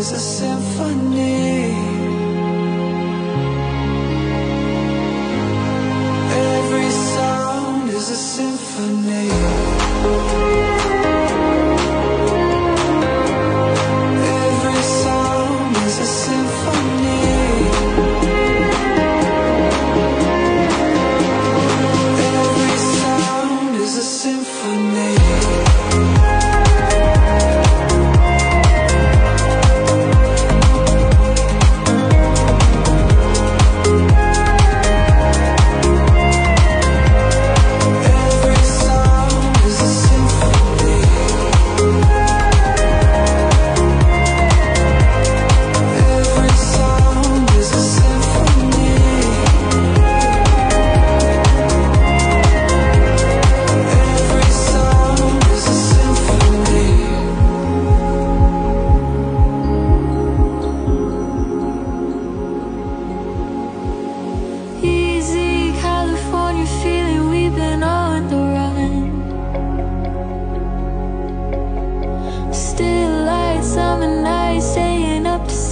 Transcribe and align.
is 0.00 0.12
a 0.12 0.18
symphony. 0.18 1.69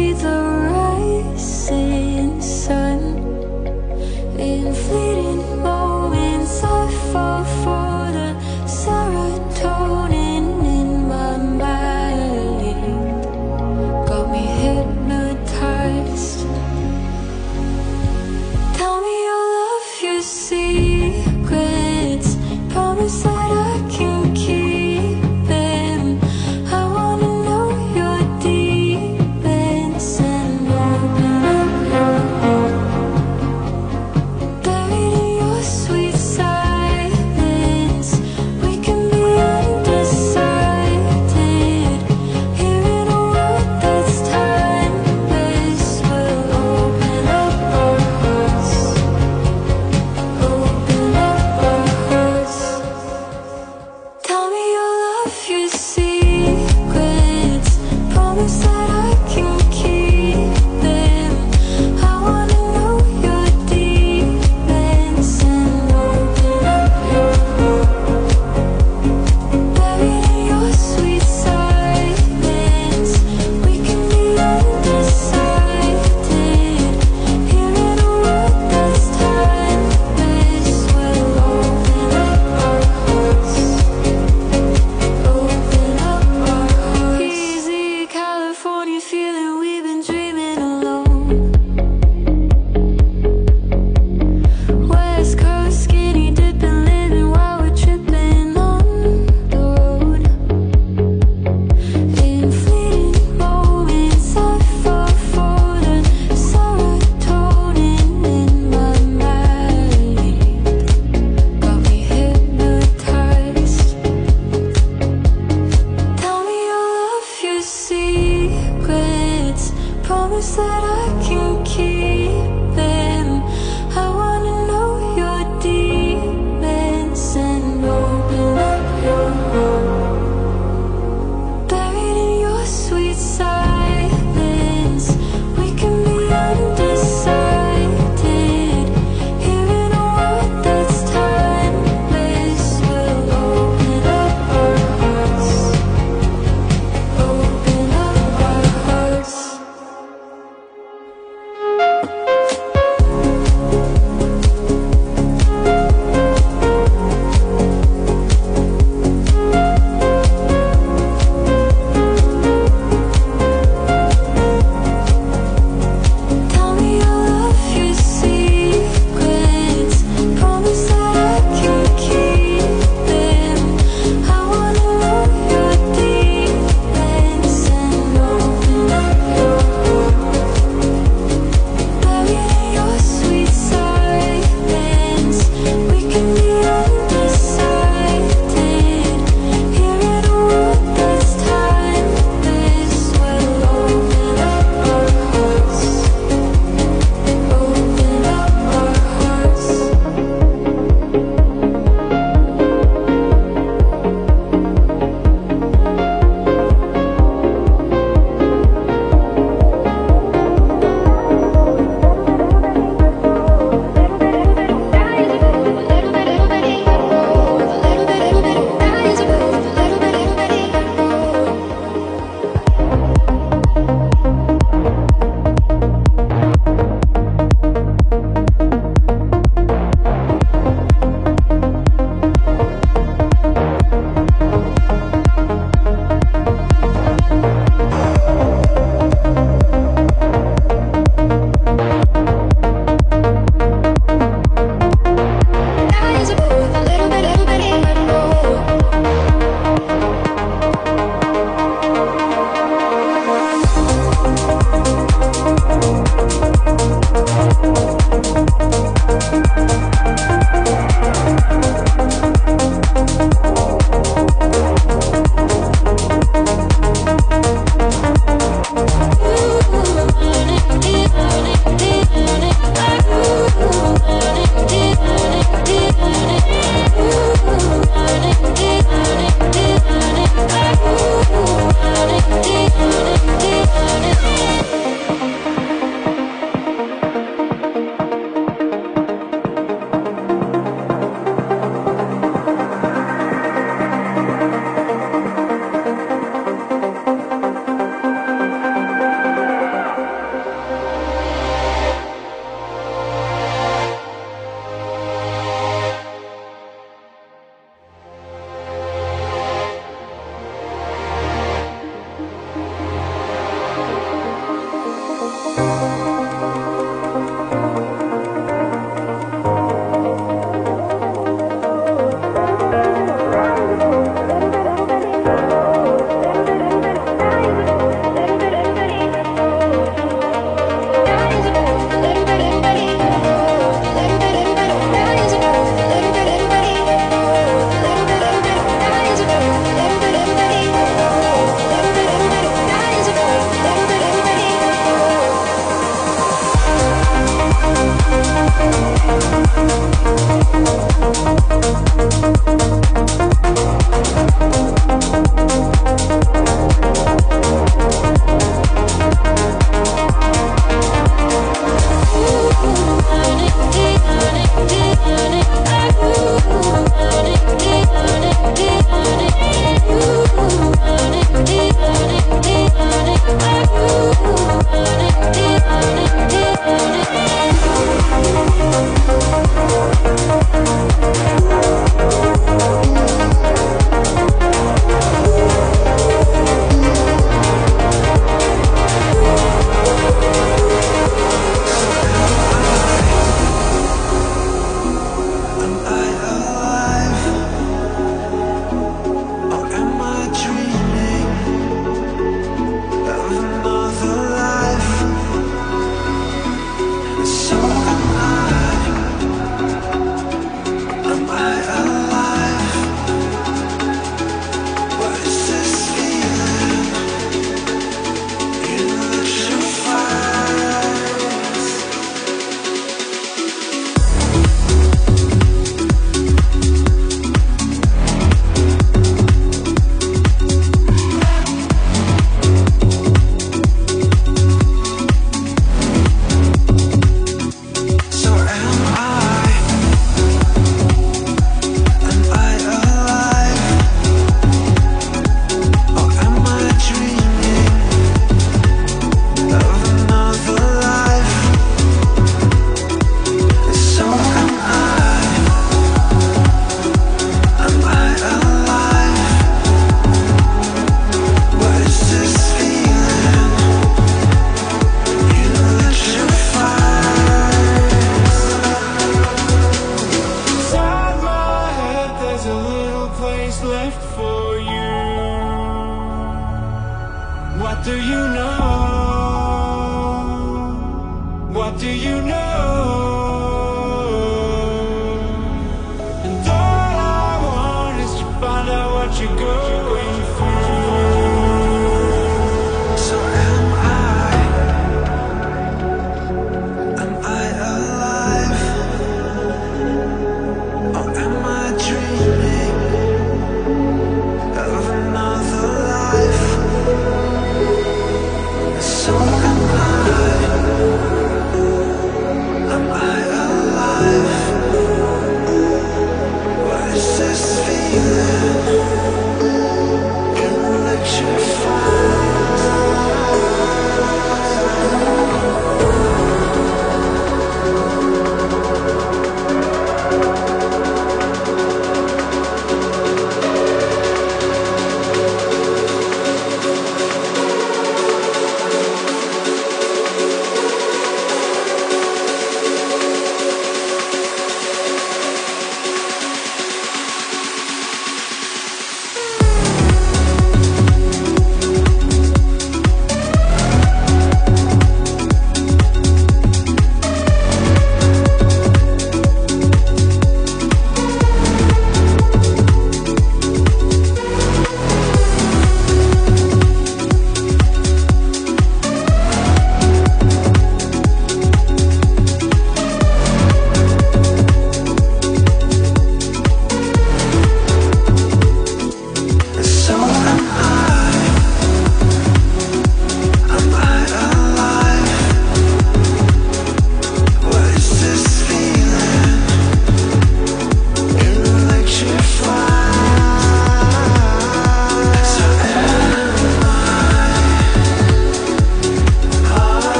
See 0.00 0.12
the 0.14 0.49